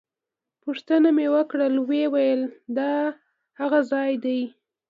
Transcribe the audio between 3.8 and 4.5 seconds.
ځای دی.